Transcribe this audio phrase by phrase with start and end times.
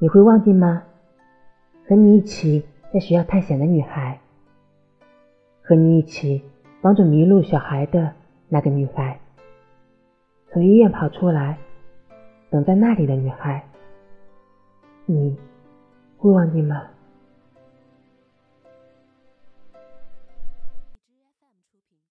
[0.00, 0.84] 你会忘记吗？
[1.88, 4.20] 和你一起在学校探险的女孩
[5.62, 6.42] 和你一起
[6.82, 8.12] 帮助迷路小孩的
[8.48, 9.18] 那个女孩
[10.50, 11.58] 从医院跑出来
[12.50, 13.64] 等在那里的女孩
[15.06, 15.34] 你
[16.18, 16.82] 会忘记吗？